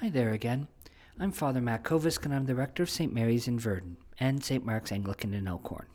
Hi 0.00 0.10
there 0.10 0.30
again. 0.30 0.68
I'm 1.18 1.32
Father 1.32 1.60
Matt 1.60 1.82
Kovisk, 1.82 2.24
and 2.24 2.32
I'm 2.32 2.46
the 2.46 2.54
rector 2.54 2.84
of 2.84 2.88
St. 2.88 3.12
Mary's 3.12 3.48
in 3.48 3.58
Virden 3.58 3.96
and 4.20 4.44
St. 4.44 4.64
Mark's 4.64 4.92
Anglican 4.92 5.34
in 5.34 5.48
Elkhorn. 5.48 5.86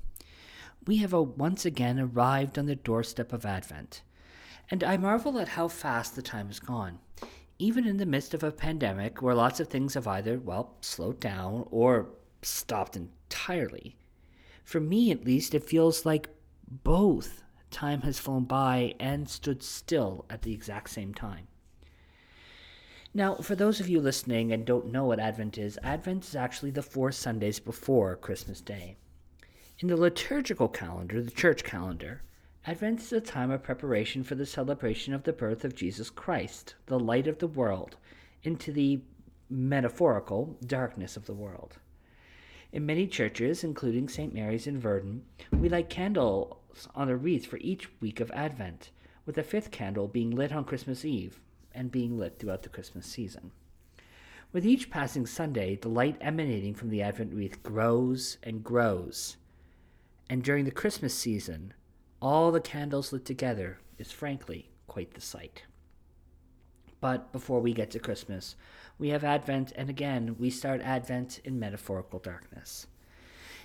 We 0.86 0.98
have 0.98 1.14
once 1.14 1.64
again 1.64 1.98
arrived 1.98 2.60
on 2.60 2.66
the 2.66 2.76
doorstep 2.76 3.32
of 3.32 3.46
Advent, 3.46 4.02
and 4.70 4.84
I 4.84 4.98
marvel 4.98 5.40
at 5.40 5.48
how 5.48 5.70
fast 5.70 6.18
the 6.18 6.22
time 6.22 6.48
has 6.48 6.60
gone. 6.60 7.00
Even 7.60 7.88
in 7.88 7.96
the 7.96 8.06
midst 8.06 8.34
of 8.34 8.44
a 8.44 8.52
pandemic 8.52 9.22
where 9.22 9.34
lots 9.34 9.62
of 9.62 9.70
things 9.70 9.94
have 9.94 10.06
either, 10.06 10.38
well, 10.38 10.76
slowed 10.82 11.22
down 11.22 11.66
or 11.72 12.10
stopped 12.42 12.98
entirely. 12.98 13.96
For 14.66 14.82
me, 14.82 15.12
at 15.12 15.24
least, 15.24 15.56
it 15.56 15.64
feels 15.64 16.06
like 16.06 16.28
both 16.70 17.42
time 17.72 18.02
has 18.02 18.20
flown 18.20 18.44
by 18.44 18.96
and 19.00 19.30
stood 19.30 19.64
still 19.64 20.26
at 20.30 20.42
the 20.42 20.52
exact 20.52 20.90
same 20.90 21.14
time. 21.14 21.48
Now, 23.16 23.36
for 23.36 23.54
those 23.54 23.80
of 23.80 23.88
you 23.88 24.02
listening 24.02 24.52
and 24.52 24.66
don't 24.66 24.92
know 24.92 25.06
what 25.06 25.20
Advent 25.20 25.60
is, 25.60 25.78
Advent 25.84 26.24
is 26.24 26.36
actually 26.36 26.72
the 26.72 26.82
four 26.82 27.12
Sundays 27.12 27.60
before 27.60 28.16
Christmas 28.16 28.60
Day. 28.60 28.98
In 29.78 29.88
the 29.88 29.96
liturgical 29.96 30.68
calendar, 30.68 31.22
the 31.22 31.30
church 31.30 31.64
calendar, 31.64 32.24
Advent 32.66 33.02
is 33.02 33.14
a 33.14 33.22
time 33.22 33.52
of 33.52 33.62
preparation 33.62 34.24
for 34.24 34.34
the 34.34 34.48
celebration 34.48 35.14
of 35.14 35.24
the 35.24 35.34
birth 35.34 35.64
of 35.64 35.76
Jesus 35.76 36.10
Christ, 36.10 36.74
the 36.88 37.00
light 37.00 37.28
of 37.28 37.38
the 37.38 37.46
world, 37.46 37.98
into 38.42 38.72
the 38.72 39.02
metaphorical 39.48 40.58
darkness 40.66 41.16
of 41.16 41.28
the 41.28 41.36
world. 41.36 41.78
In 42.72 42.84
many 42.84 43.06
churches, 43.06 43.64
including 43.64 44.10
St. 44.10 44.34
Mary's 44.34 44.66
in 44.66 44.82
Virden, 44.82 45.22
we 45.52 45.70
light 45.70 45.92
candles 45.92 46.88
on 46.96 47.10
a 47.10 47.16
wreath 47.16 47.46
for 47.46 47.58
each 47.58 47.92
week 48.02 48.20
of 48.20 48.32
Advent, 48.32 48.90
with 49.28 49.36
the 49.36 49.44
fifth 49.44 49.70
candle 49.70 50.08
being 50.08 50.32
lit 50.32 50.52
on 50.52 50.66
Christmas 50.66 51.06
Eve 51.06 51.40
and 51.74 51.92
being 51.92 52.18
lit 52.18 52.40
throughout 52.40 52.64
the 52.64 52.70
Christmas 52.70 53.06
season. 53.06 53.52
With 54.52 54.66
each 54.66 54.92
passing 54.92 55.26
Sunday, 55.26 55.76
the 55.76 55.90
light 55.90 56.18
emanating 56.22 56.76
from 56.76 56.90
the 56.90 57.02
Advent 57.02 57.34
wreath 57.34 57.64
grows 57.64 58.38
and 58.44 58.64
grows. 58.64 59.38
And 60.30 60.44
during 60.44 60.66
the 60.66 60.72
Christmas 60.72 61.14
season, 61.14 61.74
all 62.22 62.52
the 62.52 62.62
candles 62.62 63.12
lit 63.12 63.26
together 63.26 63.80
is 63.98 64.12
frankly 64.12 64.70
quite 64.88 65.14
the 65.16 65.22
sight. 65.22 65.64
But 67.02 67.34
before 67.34 67.60
we 67.60 67.74
get 67.74 67.92
to 67.92 68.00
Christmas, 68.00 68.56
we 68.98 69.10
have 69.10 69.24
Advent, 69.24 69.74
and 69.76 69.90
again, 69.90 70.36
we 70.40 70.50
start 70.50 70.82
Advent 70.82 71.42
in 71.44 71.60
metaphorical 71.60 72.20
darkness. 72.20 72.88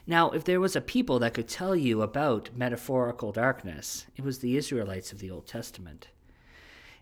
Now, 0.08 0.30
if 0.30 0.42
there 0.42 0.58
was 0.58 0.75
a 0.75 0.80
people 0.80 1.19
that 1.19 1.34
could 1.34 1.48
tell 1.48 1.77
you 1.77 2.00
about 2.00 2.50
metaphorical 2.56 3.30
darkness, 3.30 4.06
it 4.16 4.25
was 4.25 4.38
the 4.38 4.56
Israelites 4.56 5.12
of 5.12 5.19
the 5.19 5.30
Old 5.30 5.47
Testament. 5.47 6.08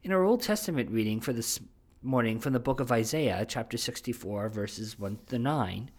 In 0.06 0.12
our 0.12 0.22
Old 0.22 0.40
Testament 0.40 0.88
reading 0.92 1.20
for 1.20 1.32
this 1.32 1.58
morning 2.00 2.38
from 2.38 2.52
the 2.52 2.60
book 2.60 2.78
of 2.78 2.92
Isaiah, 2.92 3.44
chapter 3.44 3.76
64, 3.76 4.48
verses 4.50 4.96
1 4.96 5.18
to 5.26 5.36
9, 5.40 5.90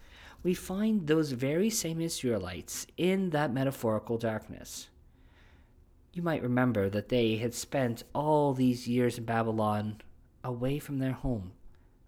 we 0.42 0.54
find 0.54 1.06
those 1.06 1.32
very 1.32 1.68
same 1.68 2.00
Israelites 2.00 2.86
in 2.96 3.28
that 3.28 3.52
metaphorical 3.52 4.16
darkness. 4.16 4.88
You 6.14 6.22
might 6.22 6.42
remember 6.42 6.88
that 6.88 7.10
they 7.10 7.36
had 7.36 7.52
spent 7.52 8.04
all 8.14 8.54
these 8.54 8.88
years 8.88 9.18
in 9.18 9.24
Babylon 9.24 10.00
away 10.42 10.78
from 10.78 11.00
their 11.00 11.12
home, 11.12 11.52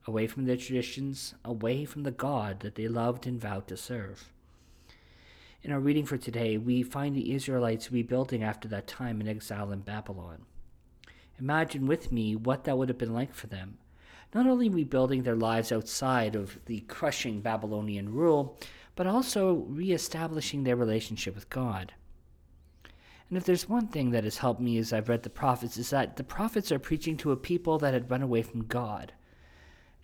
away 0.06 0.26
from 0.26 0.46
their 0.46 0.56
traditions, 0.56 1.34
away 1.44 1.84
from 1.84 2.04
the 2.04 2.10
God 2.10 2.60
that 2.60 2.76
they 2.76 2.88
loved 2.88 3.26
and 3.26 3.38
vowed 3.38 3.66
to 3.66 3.76
serve. 3.76 4.32
In 5.62 5.70
our 5.70 5.80
reading 5.80 6.06
for 6.06 6.16
today, 6.16 6.56
we 6.56 6.82
find 6.82 7.14
the 7.14 7.34
Israelites 7.34 7.92
rebuilding 7.92 8.42
after 8.42 8.68
that 8.68 8.86
time 8.86 9.20
in 9.20 9.28
exile 9.28 9.70
in 9.70 9.80
Babylon. 9.80 10.46
Imagine 11.41 11.86
with 11.86 12.12
me 12.12 12.36
what 12.36 12.64
that 12.64 12.77
would 12.77 12.88
have 12.88 12.98
been 12.98 13.14
like 13.14 13.33
for 13.33 13.46
them. 13.46 13.78
Not 14.34 14.46
only 14.46 14.69
rebuilding 14.69 15.22
their 15.22 15.36
lives 15.36 15.72
outside 15.72 16.36
of 16.36 16.58
the 16.66 16.80
crushing 16.80 17.41
Babylonian 17.41 18.12
rule, 18.12 18.58
but 18.94 19.06
also 19.06 19.55
reestablishing 19.68 20.64
their 20.64 20.77
relationship 20.77 21.34
with 21.34 21.48
God. 21.50 21.94
And 23.28 23.39
if 23.39 23.45
there's 23.45 23.68
one 23.68 23.86
thing 23.86 24.11
that 24.11 24.24
has 24.24 24.39
helped 24.39 24.61
me 24.61 24.77
as 24.78 24.92
I've 24.92 25.08
read 25.08 25.23
the 25.23 25.30
prophets, 25.30 25.77
is 25.77 25.90
that 25.90 26.17
the 26.17 26.24
prophets 26.24 26.70
are 26.70 26.78
preaching 26.78 27.17
to 27.18 27.33
a 27.33 27.36
people 27.36 27.78
that 27.78 27.95
had 27.95 28.11
run 28.11 28.22
away 28.22 28.42
from 28.42 28.67
God. 28.67 29.12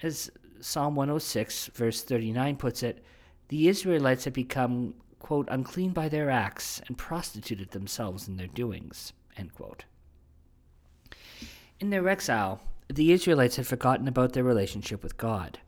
As 0.02 0.30
Psalm 0.60 0.94
106, 0.94 1.70
verse 1.74 2.02
39 2.02 2.56
puts 2.56 2.82
it, 2.82 3.04
the 3.48 3.68
Israelites 3.68 4.24
had 4.24 4.32
become, 4.32 4.94
quote, 5.18 5.48
unclean 5.50 5.90
by 5.90 6.08
their 6.08 6.30
acts 6.30 6.80
and 6.86 6.96
prostituted 6.96 7.70
themselves 7.70 8.28
in 8.28 8.36
their 8.36 8.46
doings, 8.46 9.12
end 9.36 9.54
quote. 9.54 9.84
In 11.78 11.90
their 11.90 12.08
exile, 12.08 12.62
the 12.88 13.12
Israelites 13.12 13.56
had 13.56 13.66
forgotten 13.66 14.08
about 14.08 14.32
their 14.32 14.44
relationship 14.44 15.02
with 15.02 15.18
God. 15.18 15.58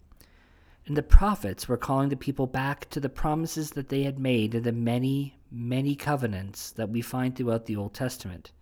And 0.86 0.96
the 0.96 1.02
prophets 1.02 1.68
were 1.68 1.76
calling 1.76 2.08
the 2.08 2.16
people 2.16 2.46
back 2.46 2.88
to 2.90 3.00
the 3.00 3.10
promises 3.10 3.72
that 3.72 3.90
they 3.90 4.04
had 4.04 4.18
made 4.18 4.54
in 4.54 4.62
the 4.62 4.72
many, 4.72 5.38
many 5.50 5.94
covenants 5.94 6.70
that 6.72 6.88
we 6.88 7.02
find 7.02 7.36
throughout 7.36 7.66
the 7.66 7.76
Old 7.76 7.92
Testament, 7.92 8.52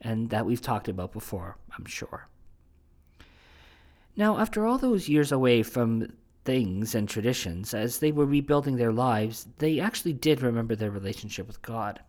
and 0.00 0.30
that 0.30 0.46
we've 0.46 0.62
talked 0.62 0.88
about 0.88 1.12
before, 1.12 1.58
I'm 1.76 1.84
sure. 1.84 2.28
Now, 4.16 4.38
after 4.38 4.64
all 4.64 4.78
those 4.78 5.10
years 5.10 5.30
away 5.30 5.62
from 5.62 6.10
things 6.46 6.94
and 6.94 7.06
traditions, 7.06 7.74
as 7.74 7.98
they 7.98 8.12
were 8.12 8.24
rebuilding 8.24 8.76
their 8.76 8.92
lives, 8.92 9.46
they 9.58 9.78
actually 9.78 10.14
did 10.14 10.40
remember 10.40 10.74
their 10.74 10.90
relationship 10.90 11.46
with 11.46 11.60
God. 11.60 12.00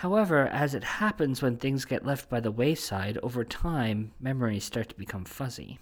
However, 0.00 0.46
as 0.48 0.74
it 0.74 0.84
happens 0.84 1.40
when 1.40 1.56
things 1.56 1.86
get 1.86 2.04
left 2.04 2.28
by 2.28 2.40
the 2.40 2.50
wayside, 2.50 3.16
over 3.22 3.44
time, 3.44 4.12
memories 4.20 4.64
start 4.64 4.90
to 4.90 4.94
become 4.94 5.24
fuzzy. 5.24 5.78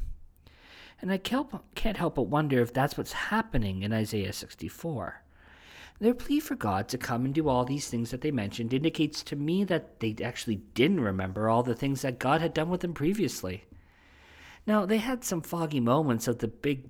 And 1.03 1.11
I 1.11 1.19
can't 1.19 1.97
help 1.97 2.15
but 2.15 2.29
wonder 2.29 2.61
if 2.61 2.73
that's 2.73 2.97
what's 2.97 3.13
happening 3.13 3.83
in 3.83 3.93
Isaiah 3.93 4.33
64. 4.33 5.21
Their 5.99 6.15
plea 6.15 6.39
for 6.39 6.55
God 6.55 6.89
to 6.91 6.99
come 6.99 7.25
and 7.25 7.35
do 7.35 7.49
all 7.49 7.65
these 7.65 7.89
things 7.89 8.13
that 8.13 8.21
they 8.21 8.31
mentioned 8.31 8.73
indicates 8.73 9.21
to 9.25 9.35
me 9.35 9.65
that 9.65 9.99
they 9.99 10.15
actually 10.23 10.63
didn't 10.75 11.01
remember 11.01 11.49
all 11.49 11.65
the 11.65 11.75
things 11.75 12.03
that 12.03 12.21
God 12.21 12.41
had 12.41 12.55
done 12.55 12.69
with 12.69 12.83
them 12.83 12.95
previously. 12.95 13.65
Now, 14.65 14.87
they 14.87 14.99
had 14.99 15.25
some 15.25 15.43
foggy 15.43 15.81
moments 15.81 16.29
of 16.29 16.39
the 16.39 16.47
big 16.47 16.85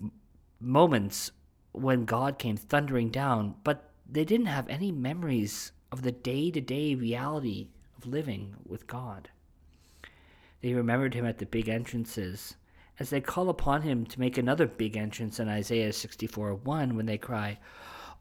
moments 0.60 1.32
when 1.72 2.04
God 2.04 2.38
came 2.38 2.58
thundering 2.58 3.08
down, 3.08 3.54
but 3.64 3.90
they 4.06 4.26
didn't 4.26 4.46
have 4.46 4.68
any 4.68 4.92
memories 4.92 5.72
of 5.94 6.03
the 6.03 6.10
day 6.10 6.50
to 6.50 6.60
day 6.60 6.97
reality 6.97 7.69
of 7.97 8.05
living 8.05 8.56
with 8.66 8.88
God. 8.88 9.28
They 10.60 10.75
remembered 10.75 11.15
him 11.15 11.25
at 11.25 11.38
the 11.38 11.47
big 11.47 11.69
entrances 11.69 12.56
as 12.99 13.10
they 13.10 13.21
call 13.21 13.49
upon 13.49 13.82
him 13.82 14.05
to 14.06 14.19
make 14.19 14.37
another 14.37 14.66
big 14.66 14.97
entrance 14.97 15.38
in 15.38 15.49
Isaiah 15.49 15.93
64 15.93 16.56
1 16.56 16.97
when 16.97 17.06
they 17.06 17.16
cry, 17.16 17.60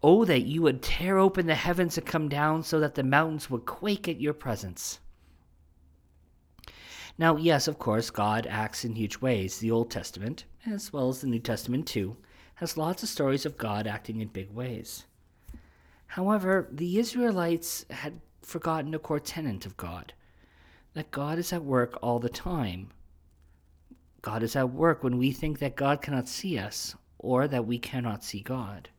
Oh, 0.03 0.23
that 0.23 0.41
you 0.41 0.61
would 0.61 0.83
tear 0.83 1.17
open 1.17 1.47
the 1.47 1.55
heavens 1.55 1.97
and 1.97 2.05
come 2.05 2.29
down 2.29 2.61
so 2.61 2.79
that 2.79 2.93
the 2.93 3.01
mountains 3.01 3.49
would 3.49 3.65
quake 3.65 4.07
at 4.07 4.21
your 4.21 4.35
presence. 4.35 4.99
Now, 7.17 7.37
yes, 7.37 7.67
of 7.67 7.79
course, 7.79 8.11
God 8.11 8.45
acts 8.45 8.85
in 8.85 8.93
huge 8.93 9.17
ways. 9.19 9.57
The 9.57 9.71
Old 9.71 9.89
Testament, 9.89 10.45
as 10.67 10.93
well 10.93 11.09
as 11.09 11.21
the 11.21 11.27
New 11.27 11.39
Testament 11.39 11.87
too, 11.87 12.17
has 12.55 12.77
lots 12.77 13.01
of 13.01 13.09
stories 13.09 13.47
of 13.47 13.57
God 13.57 13.87
acting 13.87 14.21
in 14.21 14.27
big 14.27 14.51
ways. 14.51 15.05
However, 16.13 16.67
the 16.71 16.99
Israelites 16.99 17.87
had 17.89 18.21
forgotten 18.43 18.93
a 18.93 18.99
core 18.99 19.19
tenet 19.19 19.65
of 19.65 19.75
God 19.77 20.13
that 20.93 21.09
God 21.09 21.39
is 21.39 21.51
at 21.51 21.63
work 21.63 21.97
all 22.03 22.19
the 22.19 22.29
time. 22.29 22.91
God 24.21 24.43
is 24.43 24.55
at 24.55 24.69
work 24.69 25.03
when 25.03 25.17
we 25.17 25.31
think 25.31 25.57
that 25.57 25.75
God 25.75 26.03
cannot 26.03 26.29
see 26.29 26.59
us 26.59 26.95
or 27.17 27.47
that 27.47 27.65
we 27.65 27.79
cannot 27.79 28.23
see 28.23 28.41
God. 28.41 28.89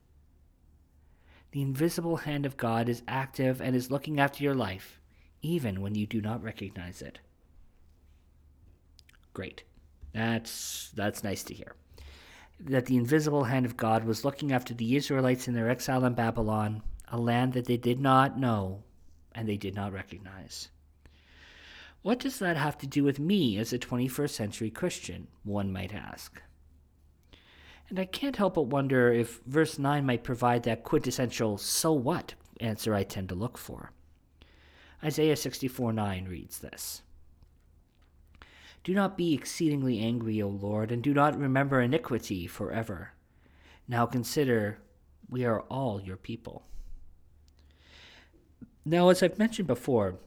The 1.52 1.62
invisible 1.62 2.16
hand 2.16 2.46
of 2.46 2.56
God 2.56 2.88
is 2.88 3.04
active 3.06 3.62
and 3.62 3.76
is 3.76 3.92
looking 3.92 4.18
after 4.18 4.42
your 4.42 4.56
life, 4.56 4.98
even 5.40 5.82
when 5.82 5.94
you 5.94 6.08
do 6.08 6.20
not 6.20 6.42
recognize 6.42 7.00
it. 7.00 7.20
Great. 9.34 9.62
That's 10.12 10.90
that's 10.96 11.22
nice 11.22 11.44
to 11.44 11.54
hear. 11.54 11.76
That 12.58 12.86
the 12.86 12.96
invisible 12.96 13.44
hand 13.44 13.66
of 13.66 13.76
God 13.76 14.04
was 14.04 14.24
looking 14.24 14.50
after 14.50 14.74
the 14.74 14.96
Israelites 14.96 15.46
in 15.46 15.54
their 15.54 15.70
exile 15.70 16.04
in 16.04 16.14
Babylon 16.14 16.82
a 17.08 17.18
land 17.18 17.52
that 17.52 17.66
they 17.66 17.76
did 17.76 18.00
not 18.00 18.38
know 18.38 18.82
and 19.34 19.48
they 19.48 19.56
did 19.56 19.74
not 19.74 19.92
recognize. 19.92 20.68
What 22.02 22.18
does 22.18 22.38
that 22.38 22.56
have 22.56 22.76
to 22.78 22.86
do 22.86 23.02
with 23.02 23.18
me 23.18 23.56
as 23.56 23.72
a 23.72 23.78
21st 23.78 24.30
century 24.30 24.70
Christian, 24.70 25.26
one 25.42 25.72
might 25.72 25.94
ask? 25.94 26.42
And 27.88 27.98
I 27.98 28.04
can't 28.04 28.36
help 28.36 28.54
but 28.54 28.66
wonder 28.66 29.12
if 29.12 29.40
verse 29.46 29.78
9 29.78 30.04
might 30.04 30.24
provide 30.24 30.62
that 30.64 30.84
quintessential 30.84 31.58
so 31.58 31.92
what 31.92 32.34
answer 32.60 32.94
I 32.94 33.04
tend 33.04 33.28
to 33.30 33.34
look 33.34 33.58
for. 33.58 33.92
Isaiah 35.02 35.36
64 35.36 35.92
9 35.92 36.26
reads 36.26 36.58
this 36.58 37.02
Do 38.82 38.94
not 38.94 39.16
be 39.16 39.34
exceedingly 39.34 40.00
angry, 40.00 40.40
O 40.40 40.48
Lord, 40.48 40.92
and 40.92 41.02
do 41.02 41.12
not 41.12 41.38
remember 41.38 41.80
iniquity 41.80 42.46
forever. 42.46 43.12
Now 43.86 44.06
consider, 44.06 44.78
we 45.28 45.44
are 45.44 45.60
all 45.62 46.00
your 46.00 46.16
people. 46.16 46.64
Now, 48.84 49.08
as 49.08 49.22
I've 49.22 49.38
mentioned 49.38 49.66
before, 49.66 50.18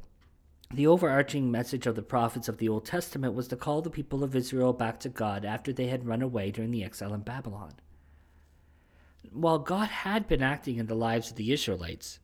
The 0.73 0.87
overarching 0.87 1.49
message 1.49 1.87
of 1.87 1.95
the 1.95 2.01
prophets 2.01 2.49
of 2.49 2.57
the 2.57 2.67
Old 2.67 2.85
Testament 2.85 3.33
was 3.33 3.47
to 3.47 3.55
call 3.55 3.81
the 3.81 3.89
people 3.89 4.23
of 4.23 4.35
Israel 4.35 4.73
back 4.73 4.99
to 5.01 5.09
God 5.09 5.45
after 5.45 5.71
they 5.71 5.87
had 5.87 6.05
run 6.05 6.21
away 6.21 6.51
during 6.51 6.71
the 6.71 6.83
exile 6.83 7.13
in 7.13 7.21
Babylon. 7.21 7.73
While 9.31 9.59
God 9.59 9.87
had 9.87 10.27
been 10.27 10.41
acting 10.41 10.77
in 10.77 10.87
the 10.87 10.95
lives 10.95 11.29
of 11.29 11.37
the 11.37 11.53
Israelites, 11.53 12.19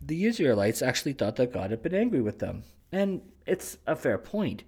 the 0.00 0.26
Israelites 0.26 0.82
actually 0.82 1.14
thought 1.14 1.36
that 1.36 1.52
God 1.52 1.70
had 1.70 1.82
been 1.82 1.94
angry 1.94 2.20
with 2.20 2.38
them. 2.38 2.64
And 2.92 3.22
it's 3.46 3.78
a 3.86 3.96
fair 3.96 4.18
point. 4.18 4.64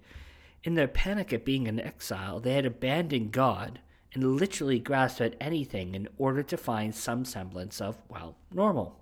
In 0.63 0.73
their 0.73 0.87
panic 0.87 1.31
at 1.33 1.45
being 1.45 1.67
in 1.67 1.79
exile, 1.79 2.39
they 2.39 2.53
had 2.53 2.65
abandoned 2.65 3.31
God 3.31 3.79
and 4.13 4.37
literally 4.37 4.79
grasped 4.79 5.21
at 5.21 5.35
anything 5.39 5.93
in 5.93 6.07
order 6.17 6.43
to 6.43 6.57
find 6.57 6.93
some 6.93 7.25
semblance 7.25 7.79
of, 7.79 8.01
well, 8.09 8.35
normal. 8.51 9.00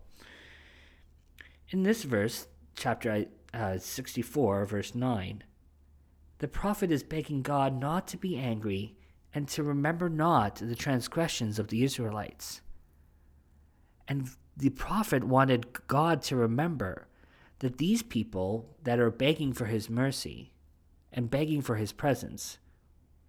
In 1.72 1.84
this 1.84 2.04
verse, 2.04 2.48
chapter 2.76 3.26
uh, 3.54 3.78
64, 3.78 4.66
verse 4.66 4.96
9, 4.96 5.44
the 6.40 6.48
prophet 6.48 6.92
is 6.92 7.04
begging 7.04 7.44
God 7.44 7.80
not 7.80 8.08
to 8.08 8.18
be 8.18 8.38
angry 8.38 8.96
and 9.36 9.48
to 9.50 9.62
remember 9.62 10.10
not 10.10 10.56
the 10.56 10.76
transgressions 10.76 11.60
of 11.60 11.68
the 11.68 11.84
Israelites. 11.84 12.62
And 14.08 14.30
the 14.58 14.72
prophet 14.72 15.24
wanted 15.24 15.88
God 15.88 16.24
to 16.24 16.36
remember 16.36 17.08
that 17.60 17.78
these 17.78 18.02
people 18.02 18.76
that 18.84 19.00
are 19.00 19.12
begging 19.12 19.54
for 19.54 19.66
his 19.66 19.90
mercy 19.90 20.54
and 21.14 21.30
begging 21.30 21.62
for 21.62 21.76
his 21.76 21.92
presence, 21.92 22.58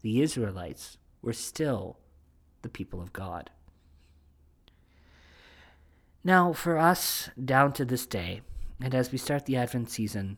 the 0.01 0.23
Israelites, 0.23 0.97
were 1.21 1.35
still 1.35 1.99
the 2.63 2.71
people 2.71 3.03
of 3.03 3.13
God. 3.13 3.51
Now, 6.23 6.53
for 6.53 6.77
us, 6.77 7.31
down 7.43 7.73
to 7.75 7.85
this 7.85 8.05
day, 8.05 8.43
and 8.81 8.95
as 8.95 9.11
we 9.11 9.17
start 9.17 9.47
the 9.47 9.57
Advent 9.57 9.91
season, 9.91 10.37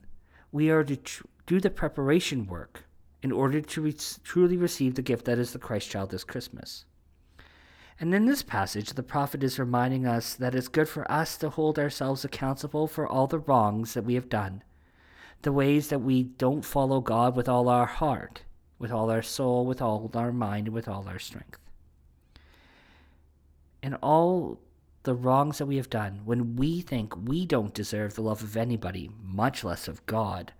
we 0.52 0.70
are 0.70 0.84
to 0.84 0.96
tr- 0.96 1.24
do 1.46 1.58
the 1.58 1.70
preparation 1.70 2.46
work 2.46 2.84
in 3.20 3.32
order 3.32 3.60
to 3.60 3.80
re- 3.80 3.96
truly 4.22 4.56
receive 4.56 4.94
the 4.94 5.02
gift 5.02 5.24
that 5.24 5.38
is 5.38 5.52
the 5.52 5.58
Christ 5.58 5.90
child 5.90 6.10
this 6.10 6.22
Christmas. 6.22 6.84
And 7.98 8.14
in 8.14 8.26
this 8.26 8.42
passage, 8.42 8.90
the 8.90 9.02
prophet 9.02 9.42
is 9.42 9.58
reminding 9.58 10.06
us 10.06 10.34
that 10.34 10.54
it's 10.54 10.68
good 10.68 10.88
for 10.88 11.10
us 11.10 11.36
to 11.38 11.50
hold 11.50 11.78
ourselves 11.78 12.24
accountable 12.24 12.86
for 12.86 13.06
all 13.06 13.26
the 13.26 13.40
wrongs 13.40 13.94
that 13.94 14.04
we 14.04 14.14
have 14.14 14.28
done, 14.28 14.62
the 15.42 15.52
ways 15.52 15.88
that 15.88 16.00
we 16.00 16.22
don't 16.22 16.64
follow 16.64 17.00
God 17.00 17.34
with 17.34 17.48
all 17.48 17.68
our 17.68 17.86
heart, 17.86 18.42
with 18.78 18.92
all 18.92 19.10
our 19.10 19.22
soul, 19.22 19.66
with 19.66 19.82
all 19.82 20.08
our 20.14 20.32
mind, 20.32 20.68
and 20.68 20.74
with 20.74 20.88
all 20.88 21.08
our 21.08 21.18
strength. 21.18 21.58
And 23.82 23.96
all 24.00 24.60
the 25.04 25.14
wrongs 25.14 25.58
that 25.58 25.66
we 25.66 25.76
have 25.76 25.90
done, 25.90 26.20
when 26.24 26.56
we 26.56 26.80
think 26.80 27.16
we 27.16 27.44
don't 27.44 27.74
deserve 27.74 28.14
the 28.14 28.22
love 28.22 28.42
of 28.42 28.56
anybody, 28.56 29.10
much 29.22 29.64
less 29.64 29.88
of 29.88 30.04
God, 30.06 30.52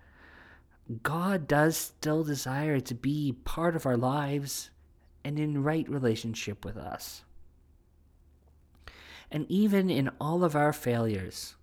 God 1.03 1.47
does 1.47 1.77
still 1.77 2.25
desire 2.25 2.81
to 2.81 2.95
be 2.95 3.33
part 3.45 3.77
of 3.77 3.87
our 3.87 3.97
lives 3.97 4.71
and 5.25 5.39
in 5.39 5.63
right 5.63 5.89
relationship 5.89 6.65
with 6.65 6.77
us. 6.77 7.25
And 9.31 9.47
even 9.49 9.89
in 9.89 10.11
all 10.21 10.45
of 10.45 10.57
our 10.57 10.73
failures, 10.73 11.55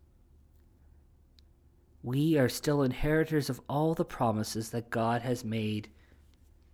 we 2.01 2.37
are 2.37 2.49
still 2.49 2.81
inheritors 2.81 3.49
of 3.49 3.59
all 3.67 3.93
the 3.93 4.05
promises 4.05 4.69
that 4.69 4.89
God 4.89 5.21
has 5.21 5.43
made 5.43 5.89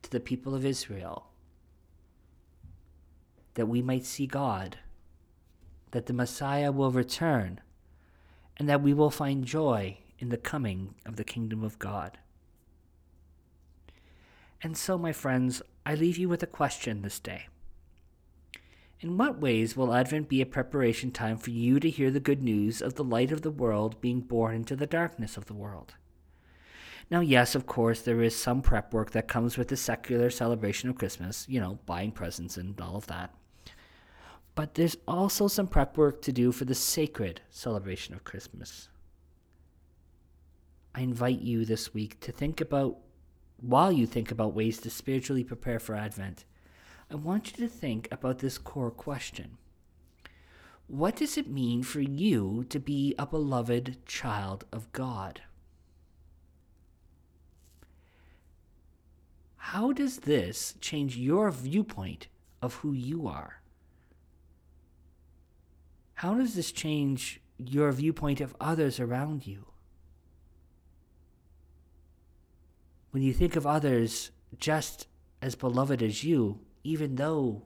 to 0.04 0.12
the 0.12 0.20
people 0.20 0.54
of 0.54 0.66
Israel. 0.66 1.28
That 3.56 3.66
we 3.66 3.82
might 3.82 4.06
see 4.06 4.28
God, 4.28 4.78
that 5.92 6.06
the 6.06 6.14
Messiah 6.14 6.72
will 6.72 6.92
return, 6.92 7.62
and 8.58 8.68
that 8.70 8.82
we 8.82 8.94
will 8.94 9.12
find 9.12 9.46
joy 9.46 9.98
in 10.20 10.30
the 10.30 10.38
coming 10.38 10.96
of 11.06 11.16
the 11.16 11.24
kingdom 11.24 11.64
of 11.64 11.80
God. 11.80 12.18
And 14.62 14.78
so, 14.78 14.98
my 14.98 15.12
friends, 15.12 15.62
I 15.86 15.96
leave 15.96 16.18
you 16.18 16.30
with 16.30 16.42
a 16.42 16.48
question 16.48 17.02
this 17.02 17.20
day. 17.20 17.48
In 19.02 19.18
what 19.18 19.40
ways 19.40 19.76
will 19.76 19.94
Advent 19.94 20.30
be 20.30 20.42
a 20.42 20.46
preparation 20.46 21.12
time 21.12 21.38
for 21.38 21.52
you 21.52 21.80
to 21.80 21.90
hear 21.90 22.10
the 22.10 22.20
good 22.20 22.42
news 22.42 22.82
of 22.82 22.96
the 22.96 23.04
light 23.04 23.32
of 23.32 23.42
the 23.42 23.52
world 23.52 24.02
being 24.02 24.22
born 24.22 24.56
into 24.56 24.76
the 24.76 24.88
darkness 24.88 25.38
of 25.38 25.46
the 25.46 25.54
world? 25.54 25.94
Now, 27.12 27.20
yes, 27.20 27.54
of 27.54 27.68
course, 27.68 28.02
there 28.02 28.24
is 28.24 28.36
some 28.36 28.62
prep 28.62 28.94
work 28.94 29.12
that 29.12 29.28
comes 29.28 29.58
with 29.58 29.68
the 29.68 29.78
secular 29.78 30.32
celebration 30.32 30.90
of 30.90 30.98
Christmas, 30.98 31.46
you 31.48 31.60
know, 31.60 31.78
buying 31.86 32.12
presents 32.12 32.58
and 32.58 32.80
all 32.82 32.96
of 32.96 33.06
that. 33.08 33.32
But 34.56 34.76
there's 34.76 34.98
also 35.08 35.48
some 35.48 35.68
prep 35.68 35.98
work 35.98 36.22
to 36.24 36.32
do 36.32 36.52
for 36.52 36.66
the 36.66 36.76
sacred 36.76 37.42
celebration 37.50 38.16
of 38.16 38.24
Christmas. 38.24 38.88
I 40.96 41.02
invite 41.02 41.42
you 41.42 41.66
this 41.66 41.94
week 41.94 42.20
to 42.22 42.32
think 42.32 42.62
about 42.62 42.98
while 43.62 43.92
you 43.92 44.06
think 44.06 44.32
about 44.32 44.54
ways 44.54 44.80
to 44.80 44.90
spiritually 44.90 45.44
prepare 45.44 45.80
for 45.80 45.96
Advent, 45.96 46.46
I 47.10 47.16
want 47.16 47.52
you 47.52 47.68
to 47.68 47.74
think 47.74 48.08
about 48.12 48.40
this 48.40 48.58
core 48.58 48.92
question 48.92 49.58
What 50.88 51.18
does 51.18 51.38
it 51.38 51.50
mean 51.50 51.84
for 51.84 52.02
you 52.02 52.66
to 52.70 52.80
be 52.80 53.16
a 53.18 53.26
beloved 53.26 54.06
child 54.06 54.66
of 54.72 54.92
God? 54.92 55.42
How 59.58 59.92
does 59.92 60.20
this 60.20 60.76
change 60.80 61.18
your 61.18 61.50
viewpoint 61.52 62.28
of 62.62 62.76
who 62.76 62.94
you 62.94 63.28
are? 63.28 63.62
How 66.16 66.34
does 66.34 66.56
this 66.56 66.72
change 66.72 67.42
your 67.58 67.92
viewpoint 67.92 68.42
of 68.42 68.56
others 68.60 69.00
around 69.00 69.48
you? 69.48 69.66
when 73.16 73.24
you 73.24 73.32
think 73.32 73.56
of 73.56 73.66
others 73.66 74.32
just 74.60 75.08
as 75.42 75.56
beloved 75.56 76.04
as 76.04 76.26
you, 76.26 76.60
even 76.84 77.16
though 77.16 77.62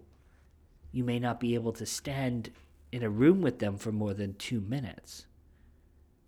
you 0.92 1.04
may 1.04 1.18
not 1.18 1.40
be 1.40 1.56
able 1.56 1.74
to 1.74 1.88
stand 1.88 2.52
in 2.92 3.02
a 3.02 3.10
room 3.10 3.42
with 3.42 3.58
them 3.58 3.76
for 3.76 3.92
more 3.92 4.14
than 4.14 4.36
two 4.36 4.62
minutes, 4.62 5.26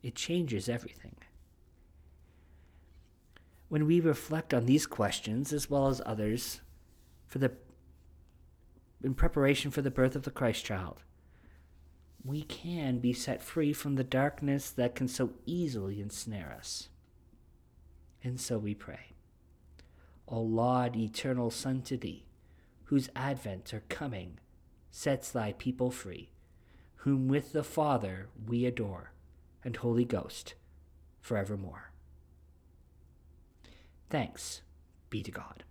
it 0.02 0.16
changes 0.16 0.68
everything. 0.68 1.14
When 3.70 3.86
we 3.86 4.00
reflect 4.00 4.56
on 4.56 4.66
these 4.66 4.88
questions, 4.88 5.54
as 5.54 5.70
well 5.70 5.88
as 5.88 6.02
others, 6.04 6.62
for 7.28 7.38
the 7.38 7.52
in 9.04 9.14
preparation 9.14 9.70
for 9.70 9.84
the 9.84 9.92
birth 9.92 10.16
of 10.16 10.24
the 10.24 10.32
Christ 10.32 10.66
child, 10.66 11.04
we 12.24 12.44
can 12.44 13.00
be 13.00 13.14
set 13.14 13.42
free 13.42 13.74
from 13.74 13.96
the 13.96 14.04
darkness 14.04 14.70
that 14.72 14.96
can 14.96 15.08
so 15.08 15.32
easily 15.46 16.02
ensnare 16.02 16.56
us. 16.58 16.90
And 18.24 18.40
so 18.40 18.58
we 18.58 18.76
pray. 18.76 19.14
O 20.28 20.40
Lord, 20.40 20.96
eternal 20.96 21.52
Son 21.52 21.82
to 21.84 21.98
thee, 21.98 22.26
whose 22.86 23.10
advent 23.16 23.74
are 23.74 23.84
coming, 23.90 24.40
sets 24.92 25.32
thy 25.32 25.54
people 25.54 25.90
free, 25.90 26.30
whom 26.98 27.28
with 27.28 27.54
the 27.54 27.64
Father 27.64 28.30
we 28.48 28.66
adore, 28.66 29.12
and 29.64 29.76
Holy 29.78 30.06
Ghost 30.06 30.54
forevermore. 31.20 31.92
Thanks 34.10 34.62
be 35.10 35.24
to 35.24 35.32
God. 35.32 35.64